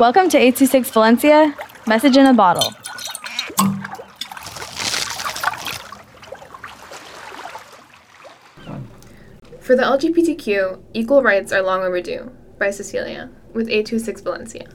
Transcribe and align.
Welcome 0.00 0.30
to 0.30 0.38
826 0.38 0.92
Valencia, 0.92 1.54
message 1.86 2.16
in 2.16 2.24
a 2.24 2.32
bottle. 2.32 2.72
For 9.60 9.76
the 9.76 9.82
LGBTQ, 9.82 10.82
equal 10.94 11.22
rights 11.22 11.52
are 11.52 11.60
long 11.60 11.82
overdue, 11.82 12.32
by 12.58 12.70
Cecilia, 12.70 13.28
with 13.52 13.68
826 13.68 14.22
Valencia. 14.22 14.70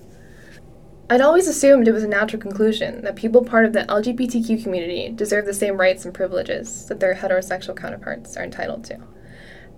I'd 1.10 1.22
always 1.22 1.48
assumed 1.48 1.88
it 1.88 1.92
was 1.92 2.04
a 2.04 2.08
natural 2.08 2.40
conclusion 2.40 3.02
that 3.02 3.16
people 3.16 3.44
part 3.44 3.66
of 3.66 3.74
the 3.74 3.86
LGBTQ 3.86 4.62
community 4.62 5.10
deserve 5.10 5.48
the 5.48 5.56
same 5.56 5.78
rights 5.78 6.06
and 6.06 6.14
privileges 6.14 6.86
that 6.86 7.00
their 7.00 7.16
heterosexual 7.16 7.76
counterparts 7.76 8.38
are 8.38 8.44
entitled 8.44 8.84
to. 8.84 9.00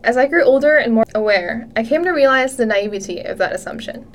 As 0.04 0.18
I 0.18 0.27
grew 0.27 0.43
older 0.43 0.75
and 0.75 0.93
more 0.93 1.05
aware, 1.16 1.70
I 1.77 1.86
came 1.86 2.04
to 2.04 2.11
realize 2.11 2.57
the 2.57 2.66
naivety 2.66 3.21
of 3.21 3.38
that 3.38 3.54
assumption. 3.54 4.14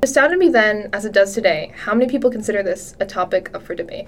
It 0.00 0.04
astounded 0.04 0.38
me 0.38 0.48
then, 0.48 0.90
as 0.92 1.04
it 1.04 1.12
does 1.12 1.34
today, 1.34 1.72
how 1.74 1.92
many 1.92 2.08
people 2.08 2.30
consider 2.30 2.62
this 2.62 2.94
a 3.00 3.06
topic 3.06 3.50
up 3.52 3.64
for 3.64 3.74
debate 3.74 4.06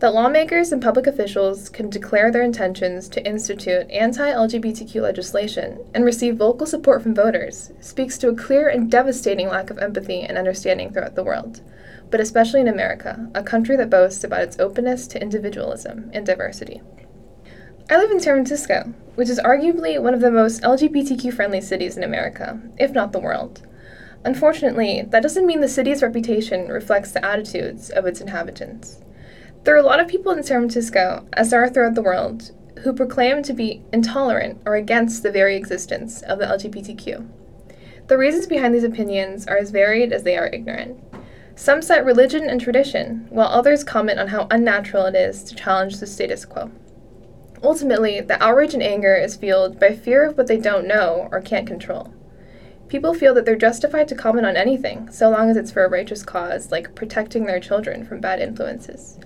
that 0.00 0.14
lawmakers 0.14 0.70
and 0.70 0.82
public 0.82 1.06
officials 1.06 1.68
can 1.68 1.90
declare 1.90 2.30
their 2.30 2.42
intentions 2.42 3.08
to 3.08 3.26
institute 3.26 3.90
anti 3.90 4.30
LGBTQ 4.30 5.00
legislation 5.00 5.78
and 5.94 6.04
receive 6.04 6.36
vocal 6.36 6.66
support 6.66 7.02
from 7.02 7.14
voters 7.14 7.72
speaks 7.80 8.16
to 8.18 8.28
a 8.28 8.36
clear 8.36 8.68
and 8.68 8.90
devastating 8.90 9.48
lack 9.48 9.70
of 9.70 9.78
empathy 9.78 10.20
and 10.20 10.38
understanding 10.38 10.92
throughout 10.92 11.16
the 11.16 11.24
world, 11.24 11.62
but 12.10 12.20
especially 12.20 12.60
in 12.60 12.68
America, 12.68 13.28
a 13.34 13.42
country 13.42 13.76
that 13.76 13.90
boasts 13.90 14.22
about 14.22 14.42
its 14.42 14.60
openness 14.60 15.06
to 15.08 15.20
individualism 15.20 16.10
and 16.12 16.24
diversity. 16.26 16.80
I 17.90 17.96
live 17.96 18.10
in 18.10 18.20
San 18.20 18.34
Francisco, 18.34 18.92
which 19.14 19.30
is 19.30 19.40
arguably 19.40 20.00
one 20.00 20.14
of 20.14 20.20
the 20.20 20.30
most 20.30 20.62
LGBTQ 20.62 21.32
friendly 21.32 21.62
cities 21.62 21.96
in 21.96 22.04
America, 22.04 22.60
if 22.78 22.92
not 22.92 23.12
the 23.12 23.18
world. 23.18 23.62
Unfortunately, 24.24 25.02
that 25.08 25.22
doesn't 25.22 25.46
mean 25.46 25.60
the 25.60 25.68
city's 25.68 26.02
reputation 26.02 26.68
reflects 26.68 27.12
the 27.12 27.24
attitudes 27.24 27.90
of 27.90 28.04
its 28.06 28.20
inhabitants. 28.20 29.00
There 29.64 29.74
are 29.74 29.78
a 29.78 29.82
lot 29.82 30.00
of 30.00 30.08
people 30.08 30.32
in 30.32 30.42
San 30.42 30.60
Francisco, 30.60 31.26
as 31.34 31.50
there 31.50 31.62
are 31.62 31.68
throughout 31.68 31.94
the 31.94 32.02
world, 32.02 32.52
who 32.82 32.92
proclaim 32.92 33.42
to 33.42 33.52
be 33.52 33.82
intolerant 33.92 34.60
or 34.64 34.76
against 34.76 35.22
the 35.22 35.30
very 35.30 35.56
existence 35.56 36.22
of 36.22 36.38
the 36.38 36.46
LGBTQ. 36.46 37.28
The 38.06 38.18
reasons 38.18 38.46
behind 38.46 38.74
these 38.74 38.84
opinions 38.84 39.46
are 39.46 39.58
as 39.58 39.70
varied 39.70 40.12
as 40.12 40.22
they 40.22 40.36
are 40.36 40.46
ignorant. 40.46 40.98
Some 41.54 41.82
cite 41.82 42.04
religion 42.04 42.48
and 42.48 42.60
tradition, 42.60 43.26
while 43.30 43.48
others 43.48 43.84
comment 43.84 44.18
on 44.18 44.28
how 44.28 44.46
unnatural 44.50 45.06
it 45.06 45.14
is 45.14 45.42
to 45.44 45.54
challenge 45.54 45.98
the 45.98 46.06
status 46.06 46.44
quo. 46.44 46.70
Ultimately, 47.62 48.20
the 48.20 48.42
outrage 48.42 48.74
and 48.74 48.82
anger 48.82 49.16
is 49.16 49.36
fueled 49.36 49.80
by 49.80 49.94
fear 49.94 50.24
of 50.24 50.38
what 50.38 50.46
they 50.46 50.58
don't 50.58 50.86
know 50.86 51.28
or 51.32 51.40
can't 51.40 51.66
control. 51.66 52.14
People 52.88 53.12
feel 53.12 53.34
that 53.34 53.44
they're 53.44 53.56
justified 53.56 54.08
to 54.08 54.14
comment 54.14 54.46
on 54.46 54.56
anything, 54.56 55.10
so 55.10 55.28
long 55.28 55.50
as 55.50 55.56
it's 55.58 55.70
for 55.70 55.84
a 55.84 55.90
righteous 55.90 56.22
cause, 56.22 56.72
like 56.72 56.94
protecting 56.94 57.44
their 57.44 57.60
children 57.60 58.04
from 58.04 58.20
bad 58.20 58.40
influences. 58.40 59.18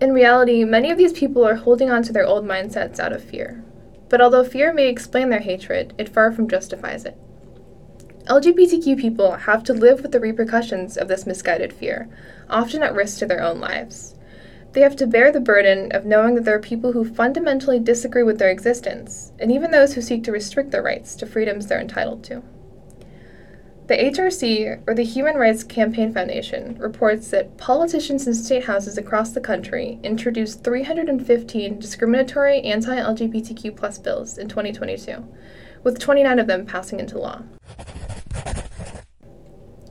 In 0.00 0.12
reality, 0.12 0.64
many 0.64 0.90
of 0.90 0.98
these 0.98 1.12
people 1.12 1.46
are 1.46 1.54
holding 1.54 1.90
on 1.90 2.02
to 2.04 2.12
their 2.12 2.26
old 2.26 2.44
mindsets 2.44 2.98
out 2.98 3.12
of 3.12 3.22
fear. 3.22 3.62
But 4.08 4.20
although 4.20 4.42
fear 4.42 4.72
may 4.72 4.88
explain 4.88 5.28
their 5.28 5.38
hatred, 5.38 5.94
it 5.96 6.08
far 6.08 6.32
from 6.32 6.48
justifies 6.48 7.04
it. 7.04 7.16
LGBTQ 8.24 8.98
people 8.98 9.32
have 9.32 9.62
to 9.64 9.72
live 9.72 10.02
with 10.02 10.12
the 10.12 10.20
repercussions 10.20 10.96
of 10.96 11.08
this 11.08 11.24
misguided 11.24 11.72
fear, 11.72 12.08
often 12.50 12.82
at 12.82 12.94
risk 12.94 13.18
to 13.20 13.26
their 13.26 13.42
own 13.42 13.60
lives. 13.60 14.16
They 14.72 14.80
have 14.80 14.96
to 14.96 15.06
bear 15.06 15.32
the 15.32 15.40
burden 15.40 15.92
of 15.92 16.04
knowing 16.04 16.34
that 16.34 16.44
there 16.44 16.56
are 16.56 16.60
people 16.60 16.92
who 16.92 17.04
fundamentally 17.04 17.78
disagree 17.78 18.22
with 18.22 18.38
their 18.38 18.50
existence, 18.50 19.32
and 19.38 19.50
even 19.50 19.70
those 19.70 19.94
who 19.94 20.02
seek 20.02 20.24
to 20.24 20.32
restrict 20.32 20.72
their 20.72 20.82
rights 20.82 21.14
to 21.16 21.26
freedoms 21.26 21.66
they're 21.66 21.80
entitled 21.80 22.22
to. 22.24 22.42
The 23.88 23.96
HRC, 23.96 24.82
or 24.86 24.92
the 24.92 25.02
Human 25.02 25.36
Rights 25.36 25.64
Campaign 25.64 26.12
Foundation, 26.12 26.76
reports 26.78 27.30
that 27.30 27.56
politicians 27.56 28.26
in 28.26 28.34
state 28.34 28.66
houses 28.66 28.98
across 28.98 29.30
the 29.30 29.40
country 29.40 29.98
introduced 30.02 30.62
315 30.62 31.78
discriminatory 31.78 32.60
anti 32.60 32.94
LGBTQ 32.94 34.02
bills 34.02 34.36
in 34.36 34.46
2022, 34.46 35.26
with 35.84 35.98
29 35.98 36.38
of 36.38 36.46
them 36.46 36.66
passing 36.66 37.00
into 37.00 37.18
law. 37.18 37.40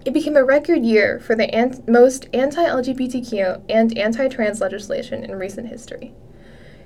It 0.05 0.13
became 0.13 0.37
a 0.37 0.45
record 0.45 0.83
year 0.83 1.19
for 1.19 1.33
the 1.33 1.51
an- 1.51 1.83
most 1.87 2.27
anti 2.33 2.63
LGBTQ 2.63 3.63
and 3.67 3.97
anti 3.97 4.27
trans 4.27 4.61
legislation 4.61 5.23
in 5.23 5.33
recent 5.39 5.69
history. 5.69 6.13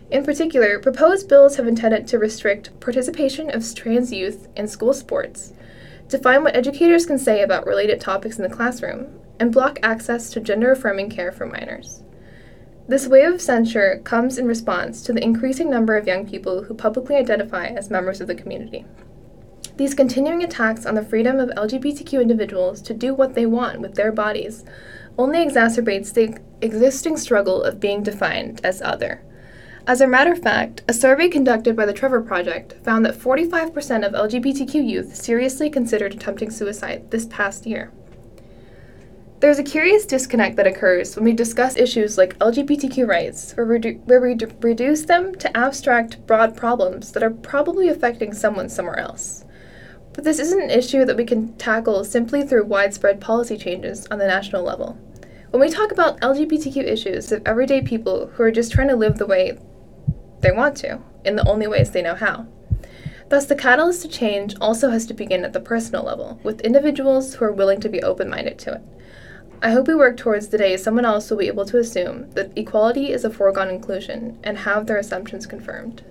In 0.10 0.24
particular, 0.24 0.80
proposed 0.80 1.28
bills 1.28 1.58
have 1.58 1.68
intended 1.68 2.08
to 2.08 2.18
restrict 2.18 2.80
participation 2.80 3.54
of 3.54 3.70
trans 3.76 4.14
youth 4.14 4.48
in 4.56 4.70
school 4.70 4.94
sports 4.94 5.52
define 6.12 6.44
what 6.44 6.56
educators 6.56 7.06
can 7.06 7.18
say 7.18 7.42
about 7.42 7.66
related 7.66 8.02
topics 8.02 8.38
in 8.38 8.44
the 8.44 8.56
classroom, 8.56 9.08
and 9.40 9.52
block 9.52 9.80
access 9.82 10.30
to 10.30 10.42
gender 10.42 10.74
affirming 10.74 11.10
care 11.10 11.32
for 11.32 11.46
minors. 11.46 12.04
This 12.88 13.08
wave 13.08 13.36
of 13.36 13.42
censure 13.42 14.02
comes 14.04 14.38
in 14.38 14.46
response 14.46 15.02
to 15.04 15.14
the 15.14 15.24
increasing 15.24 15.70
number 15.70 15.96
of 15.96 16.06
young 16.06 16.28
people 16.28 16.64
who 16.64 16.74
publicly 16.74 17.16
identify 17.16 17.68
as 17.68 17.90
members 17.90 18.20
of 18.20 18.28
the 18.28 18.36
community. 18.36 18.86
These 19.78 19.94
continuing 19.94 20.44
attacks 20.44 20.86
on 20.86 20.96
the 20.96 21.06
freedom 21.06 21.40
of 21.40 21.50
LGBTQ 21.50 22.22
individuals 22.22 22.82
to 22.82 22.94
do 22.94 23.14
what 23.14 23.34
they 23.34 23.46
want 23.46 23.80
with 23.80 23.96
their 23.96 24.12
bodies 24.12 24.66
only 25.18 25.40
exacerbates 25.40 26.14
the 26.14 26.38
existing 26.62 27.16
struggle 27.16 27.64
of 27.64 27.80
being 27.80 28.04
defined 28.04 28.60
as 28.66 28.82
other. 28.82 29.24
As 29.92 30.00
a 30.00 30.08
matter 30.08 30.32
of 30.32 30.40
fact, 30.40 30.84
a 30.88 30.94
survey 30.94 31.28
conducted 31.28 31.76
by 31.76 31.86
the 31.86 31.92
Trevor 31.92 32.22
Project 32.22 32.76
found 32.82 33.06
that 33.06 33.18
45% 33.18 34.08
of 34.08 34.14
LGBTQ 34.14 34.88
youth 34.88 35.14
seriously 35.14 35.70
considered 35.70 36.14
attempting 36.14 36.50
suicide 36.50 37.12
this 37.12 37.26
past 37.26 37.66
year. 37.66 37.92
There's 39.42 39.60
a 39.60 39.64
curious 39.64 40.06
disconnect 40.06 40.56
that 40.56 40.66
occurs 40.66 41.18
when 41.18 41.26
we 41.26 41.34
discuss 41.34 41.76
issues 41.76 42.18
like 42.18 42.40
LGBTQ 42.40 43.06
rights, 43.06 43.52
where, 43.58 43.66
where 44.06 44.22
we 44.22 44.38
reduce 44.62 45.04
them 45.04 45.36
to 45.36 45.58
abstract, 45.58 46.26
broad 46.26 46.56
problems 46.56 47.12
that 47.12 47.22
are 47.22 47.30
probably 47.30 47.90
affecting 47.90 48.34
someone 48.34 48.70
somewhere 48.70 48.98
else. 48.98 49.44
But 50.14 50.24
this 50.24 50.40
isn't 50.40 50.64
an 50.64 50.70
issue 50.70 51.04
that 51.04 51.18
we 51.18 51.26
can 51.26 51.58
tackle 51.58 52.06
simply 52.06 52.44
through 52.44 52.64
widespread 52.64 53.20
policy 53.20 53.58
changes 53.58 54.08
on 54.08 54.20
the 54.20 54.28
national 54.28 54.64
level. 54.64 54.98
When 55.50 55.60
we 55.60 55.70
talk 55.70 55.92
about 55.92 56.22
LGBTQ 56.22 56.78
issues 56.78 57.34
of 57.34 57.42
everyday 57.46 57.82
people 57.82 58.28
who 58.28 58.44
are 58.44 58.52
just 58.52 58.72
trying 58.72 58.88
to 58.88 58.96
live 58.96 59.18
the 59.18 59.26
way 59.26 59.58
they 60.42 60.52
want 60.52 60.78
to, 60.78 61.00
in 61.24 61.36
the 61.36 61.48
only 61.48 61.68
ways 61.68 61.92
they 61.92 62.02
know 62.02 62.16
how. 62.16 62.48
Thus, 63.30 63.46
the 63.46 63.56
catalyst 63.56 64.02
to 64.02 64.08
change 64.10 64.56
also 64.60 64.90
has 64.90 65.06
to 65.06 65.14
begin 65.14 65.46
at 65.46 65.54
the 65.54 65.60
personal 65.60 66.04
level, 66.04 66.40
with 66.44 66.62
individuals 66.62 67.36
who 67.36 67.46
are 67.46 67.52
willing 67.52 67.80
to 67.80 67.90
be 67.90 68.04
open 68.04 68.30
minded 68.30 68.60
to 68.60 68.74
it. 68.74 68.82
I 69.64 69.72
hope 69.72 69.88
we 69.88 69.96
work 69.96 70.18
towards 70.18 70.48
the 70.48 70.58
day 70.58 70.76
someone 70.76 71.06
else 71.06 71.30
will 71.30 71.38
be 71.38 71.48
able 71.48 71.66
to 71.68 71.78
assume 71.78 72.32
that 72.32 72.52
equality 72.58 73.12
is 73.12 73.24
a 73.24 73.30
foregone 73.30 73.70
conclusion 73.70 74.40
and 74.44 74.58
have 74.58 74.88
their 74.88 74.98
assumptions 74.98 75.46
confirmed. 75.46 76.04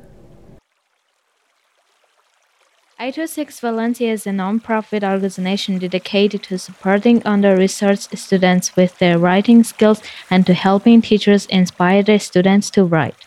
826 3.00 3.60
Valencia 3.60 4.12
is 4.12 4.26
a 4.26 4.32
non-profit 4.32 5.02
organization 5.02 5.78
dedicated 5.78 6.42
to 6.44 6.58
supporting 6.58 7.22
under-researched 7.24 8.16
students 8.18 8.76
with 8.76 8.98
their 8.98 9.18
writing 9.18 9.64
skills 9.64 10.02
and 10.30 10.46
to 10.46 10.54
helping 10.54 11.00
teachers 11.02 11.46
inspire 11.46 12.02
their 12.02 12.18
students 12.18 12.70
to 12.70 12.84
write. 12.84 13.26